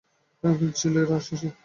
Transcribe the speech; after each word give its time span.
খানকির 0.43 0.71
ছেলেরা 0.73 1.15
এসেছে! 1.21 1.47